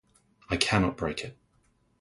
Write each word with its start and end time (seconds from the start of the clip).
I 0.49 0.57
cannot 0.57 0.97
break 0.97 1.21
it. 1.23 1.37